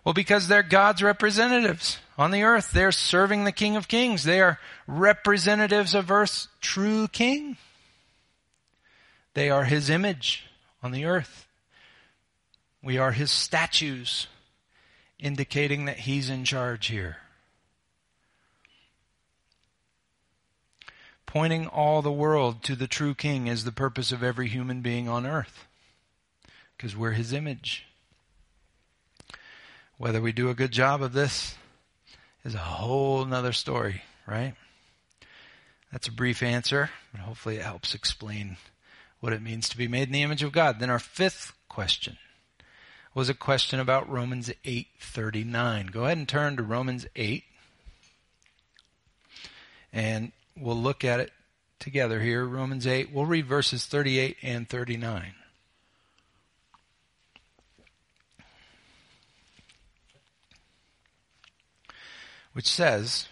[0.03, 2.71] Well, because they're God's representatives on the earth.
[2.71, 4.23] They're serving the King of Kings.
[4.23, 7.57] They are representatives of Earth's true King.
[9.33, 10.45] They are his image
[10.81, 11.47] on the earth.
[12.81, 14.27] We are his statues,
[15.17, 17.17] indicating that he's in charge here.
[21.25, 25.07] Pointing all the world to the true King is the purpose of every human being
[25.07, 25.65] on earth,
[26.75, 27.87] because we're his image.
[29.97, 31.55] Whether we do a good job of this
[32.43, 34.55] is a whole nother story, right?
[35.91, 38.57] That's a brief answer, but hopefully it helps explain
[39.19, 40.79] what it means to be made in the image of God.
[40.79, 42.17] Then our fifth question
[43.13, 45.87] was a question about Romans 8:39.
[45.91, 47.43] Go ahead and turn to Romans 8
[49.93, 51.31] and we'll look at it
[51.77, 52.43] together here.
[52.43, 53.11] Romans 8.
[53.11, 55.35] We'll read verses 38 and 39.
[62.53, 63.27] Which says,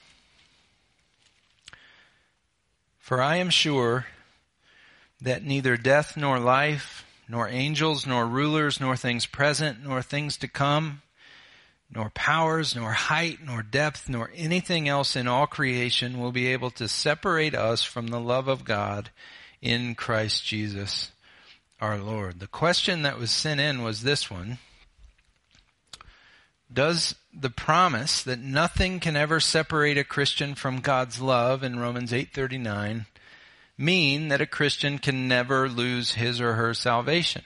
[3.00, 4.08] For I am sure
[5.22, 10.48] that neither death nor life, nor angels, nor rulers, nor things present, nor things to
[10.48, 11.02] come,
[11.94, 16.72] nor powers, nor height, nor depth, nor anything else in all creation will be able
[16.72, 19.10] to separate us from the love of God
[19.62, 21.12] in Christ Jesus
[21.80, 22.40] our Lord.
[22.40, 24.60] The question that was sent in was this one.
[26.74, 32.14] Does the promise that nothing can ever separate a Christian from God's love in Romans
[32.14, 33.08] 8:39
[33.78, 37.44] mean that a Christian can never lose his or her salvation?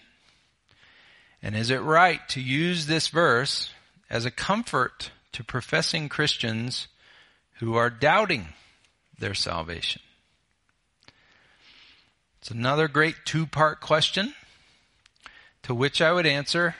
[1.41, 3.71] And is it right to use this verse
[4.09, 6.87] as a comfort to professing Christians
[7.59, 8.53] who are doubting
[9.17, 10.01] their salvation?
[12.39, 14.35] It's another great two part question
[15.63, 16.75] to which I would answer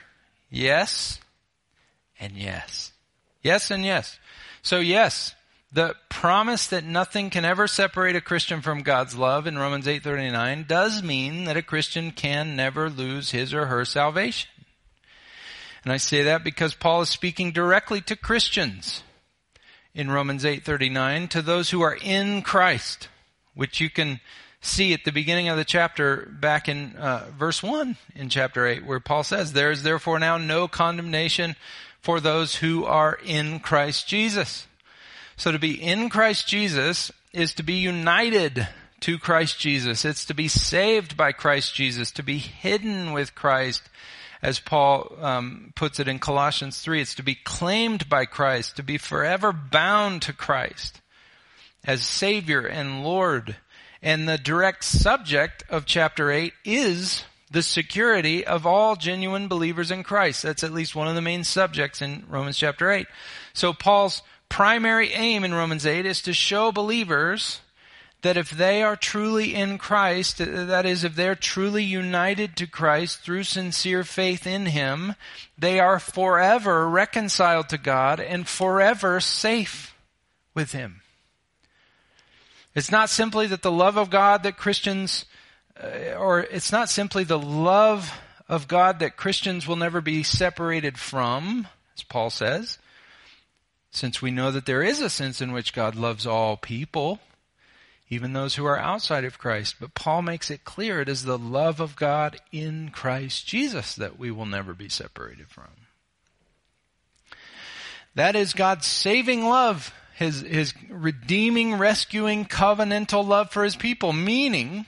[0.48, 1.18] yes
[2.18, 2.92] and yes.
[3.42, 4.18] Yes and yes.
[4.62, 5.34] So yes,
[5.72, 10.66] the promise that nothing can ever separate a Christian from God's love in Romans 8:39
[10.66, 14.50] does mean that a Christian can never lose his or her salvation.
[15.84, 19.02] And I say that because Paul is speaking directly to Christians
[19.94, 23.08] in Romans 8:39 to those who are in Christ,
[23.54, 24.20] which you can
[24.60, 28.84] see at the beginning of the chapter back in uh, verse 1 in chapter 8
[28.84, 31.54] where Paul says there is therefore now no condemnation
[32.00, 34.66] for those who are in Christ Jesus.
[35.36, 38.68] So to be in Christ Jesus is to be united
[39.00, 40.04] to Christ Jesus.
[40.04, 43.82] It's to be saved by Christ Jesus, to be hidden with Christ
[44.42, 48.82] as Paul um, puts it in Colossians 3, it's to be claimed by Christ, to
[48.82, 51.00] be forever bound to Christ
[51.84, 53.56] as Savior and Lord.
[54.02, 57.24] And the direct subject of chapter 8 is
[57.56, 60.42] the security of all genuine believers in Christ.
[60.42, 63.06] That's at least one of the main subjects in Romans chapter 8.
[63.54, 67.62] So Paul's primary aim in Romans 8 is to show believers
[68.20, 73.20] that if they are truly in Christ, that is, if they're truly united to Christ
[73.20, 75.14] through sincere faith in Him,
[75.56, 79.94] they are forever reconciled to God and forever safe
[80.54, 81.00] with Him.
[82.74, 85.24] It's not simply that the love of God that Christians,
[85.82, 88.12] Uh, or it's not simply the love
[88.48, 92.78] of God that Christians will never be separated from, as Paul says,
[93.90, 97.20] since we know that there is a sense in which God loves all people
[98.08, 99.76] even those who are outside of Christ.
[99.80, 104.18] But Paul makes it clear it is the love of God in Christ Jesus that
[104.18, 105.70] we will never be separated from.
[108.14, 114.86] That is God's saving love, His, His redeeming, rescuing, covenantal love for His people, meaning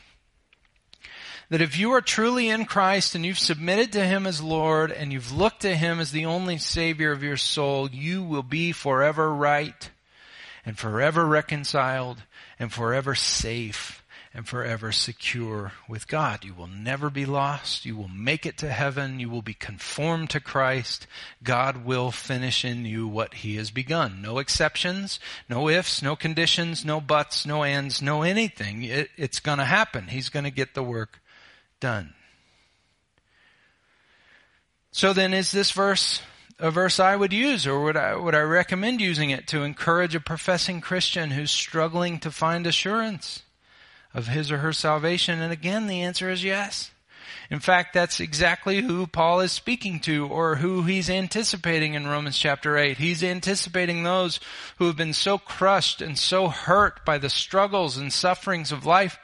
[1.50, 5.12] that if you are truly in Christ and you've submitted to Him as Lord and
[5.12, 9.34] you've looked to Him as the only Savior of your soul, you will be forever
[9.34, 9.90] right
[10.66, 12.22] and forever reconciled
[12.58, 14.02] and forever safe
[14.34, 16.44] and forever secure with God.
[16.44, 17.86] You will never be lost.
[17.86, 19.18] You will make it to heaven.
[19.18, 21.06] You will be conformed to Christ.
[21.42, 24.20] God will finish in you what He has begun.
[24.20, 25.18] No exceptions,
[25.48, 28.82] no ifs, no conditions, no buts, no ands, no anything.
[28.82, 30.08] It, it's to happen.
[30.08, 31.20] He's to get the work
[31.80, 32.14] done.
[34.90, 36.22] So then is this verse
[36.58, 40.14] a verse I would use, or would I, would I recommend using it to encourage
[40.14, 43.42] a professing Christian who's struggling to find assurance
[44.12, 45.40] of his or her salvation?
[45.40, 46.90] And again, the answer is yes.
[47.50, 52.36] In fact, that's exactly who Paul is speaking to or who he's anticipating in Romans
[52.36, 52.98] chapter 8.
[52.98, 54.40] He's anticipating those
[54.78, 59.18] who have been so crushed and so hurt by the struggles and sufferings of life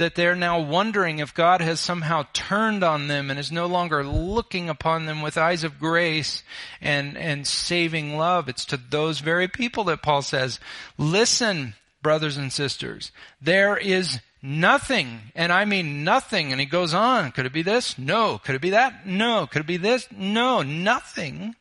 [0.00, 4.02] that they're now wondering if God has somehow turned on them and is no longer
[4.02, 6.42] looking upon them with eyes of grace
[6.80, 8.48] and, and saving love.
[8.48, 10.58] It's to those very people that Paul says,
[10.96, 17.30] listen, brothers and sisters, there is nothing, and I mean nothing, and he goes on,
[17.30, 17.98] could it be this?
[17.98, 18.38] No.
[18.38, 19.06] Could it be that?
[19.06, 19.46] No.
[19.46, 20.08] Could it be this?
[20.10, 20.62] No.
[20.62, 21.54] Nothing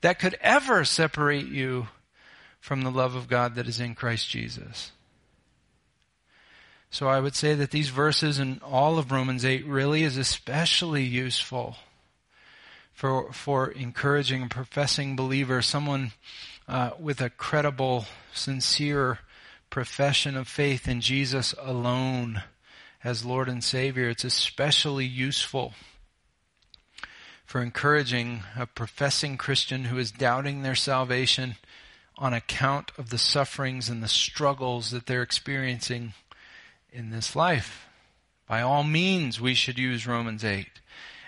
[0.00, 1.88] that could ever separate you
[2.60, 4.90] from the love of God that is in Christ Jesus.
[6.94, 11.02] So I would say that these verses and all of Romans 8 really is especially
[11.02, 11.74] useful
[12.92, 16.12] for, for encouraging a professing believer, someone
[16.68, 19.18] uh, with a credible, sincere
[19.70, 22.44] profession of faith in Jesus alone
[23.02, 24.08] as Lord and Savior.
[24.08, 25.74] It's especially useful
[27.44, 31.56] for encouraging a professing Christian who is doubting their salvation
[32.16, 36.12] on account of the sufferings and the struggles that they're experiencing
[36.94, 37.88] in this life.
[38.46, 40.66] By all means, we should use Romans 8,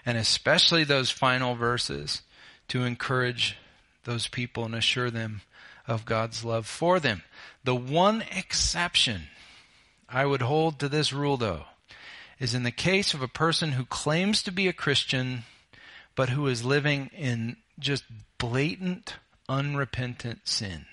[0.05, 2.23] and especially those final verses
[2.69, 3.57] to encourage
[4.05, 5.43] those people and assure them
[5.87, 7.23] of God's love for them.
[7.65, 9.23] The one exception
[10.09, 11.65] I would hold to this rule, though,
[12.39, 15.45] is in the case of a person who claims to be a Christian,
[16.15, 18.05] but who is living in just
[18.39, 19.15] blatant,
[19.49, 20.87] unrepentant sin.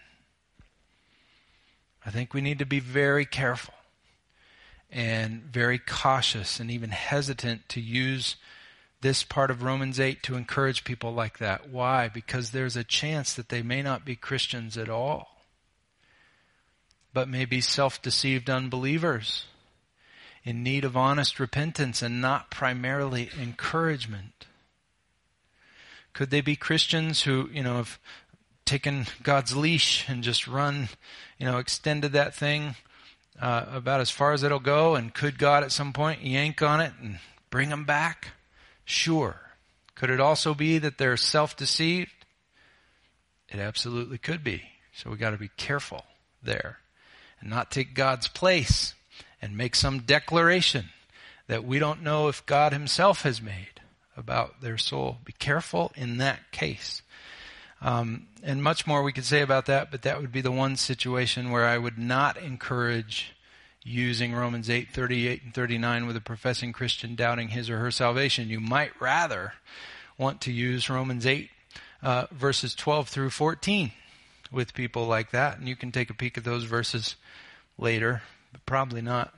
[2.06, 3.74] I think we need to be very careful
[4.94, 8.36] and very cautious and even hesitant to use
[9.02, 11.70] this part of Romans 8 to encourage people like that.
[11.70, 12.08] Why?
[12.08, 15.42] Because there's a chance that they may not be Christians at all,
[17.12, 19.46] but may be self deceived unbelievers
[20.46, 24.46] in need of honest repentance and not primarily encouragement.
[26.14, 27.98] Could they be Christians who, you know, have
[28.64, 30.90] taken God's leash and just run,
[31.40, 32.76] you know, extended that thing
[33.40, 34.96] uh, about as far as it'll go?
[34.96, 37.20] And could God at some point yank on it and
[37.50, 38.30] bring them back?
[38.86, 39.40] Sure.
[39.96, 42.12] Could it also be that they're self deceived?
[43.50, 44.64] It absolutely could be.
[44.94, 46.06] So we got to be careful
[46.42, 46.80] there
[47.40, 48.94] and not take God's place
[49.42, 50.90] and make some declaration
[51.48, 53.82] that we don't know if God Himself has made
[54.18, 55.18] about their soul.
[55.26, 57.03] Be careful in that case.
[57.84, 60.78] Um, and much more we could say about that, but that would be the one
[60.78, 63.36] situation where I would not encourage
[63.84, 68.48] using Romans 8, 38 and 39 with a professing Christian doubting his or her salvation.
[68.48, 69.54] You might rather
[70.18, 71.50] want to use Romans 8,
[72.02, 73.92] uh, verses 12 through 14
[74.50, 75.58] with people like that.
[75.58, 77.18] And you can take a peek at those verses
[77.78, 78.22] later,
[78.54, 79.34] but probably not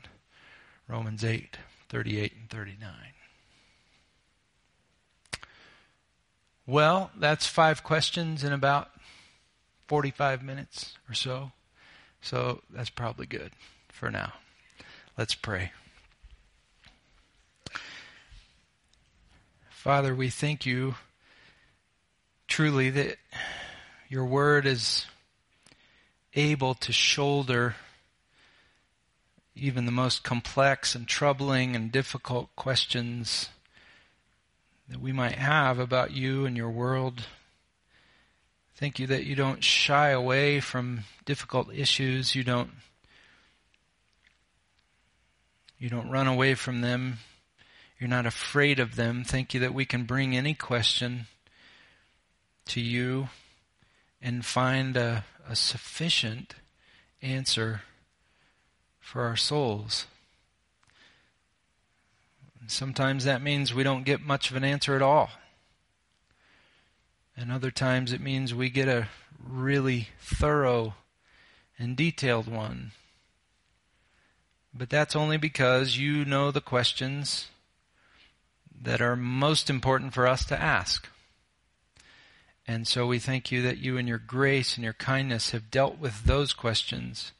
[0.88, 1.58] Romans 8,
[1.89, 2.91] 38 and 39.
[6.68, 8.89] Well, that's five questions in about
[9.88, 11.51] 45 minutes or so.
[12.22, 13.51] So that's probably good
[13.89, 14.34] for now.
[15.18, 15.72] Let's pray.
[19.70, 20.95] Father, we thank you
[22.47, 23.18] truly that
[24.09, 25.05] your word is
[26.34, 27.76] able to shoulder
[29.55, 33.49] even the most complex and troubling and difficult questions
[34.90, 37.26] that we might have about you and your world.
[38.76, 42.36] Thank you that you don't shy away from difficult issues.
[42.36, 42.72] You don't
[45.78, 47.20] you don't run away from them.
[48.00, 49.24] You're not afraid of them.
[49.24, 51.28] Thank you that we can bring any question
[52.68, 53.30] to you
[54.22, 56.56] and find a, a sufficient
[57.22, 57.82] answer
[59.00, 60.08] for our souls.
[62.68, 65.30] Sometimes that means we don't get much of an answer at all.
[67.38, 69.09] And other times it means we get a
[69.43, 70.95] really thorough
[71.78, 72.91] and detailed one.
[74.74, 77.47] But that's only because you know the questions
[78.82, 81.07] that are most important for us to ask.
[82.68, 85.99] And so we thank you that you, in your grace and your kindness, have dealt
[85.99, 87.32] with those questions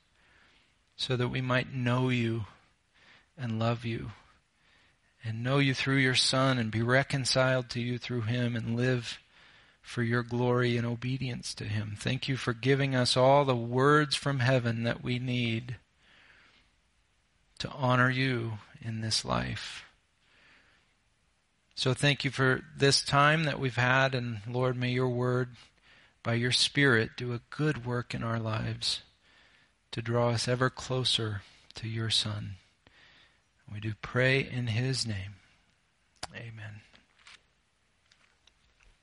[0.96, 2.46] so that we might know you
[3.38, 4.12] and love you
[5.26, 9.20] and know you through your Son and be reconciled to you through him and live
[9.82, 11.96] for your glory and obedience to him.
[11.98, 15.78] Thank you for giving us all the words from heaven that we need
[17.60, 19.86] to honor you in this life.
[21.74, 25.50] So thank you for this time that we've had, and Lord, may your word,
[26.24, 29.02] by your Spirit, do a good work in our lives
[29.92, 31.42] to draw us ever closer
[31.76, 32.56] to your Son.
[33.72, 35.36] We do pray in his name.
[36.36, 36.82] Amen.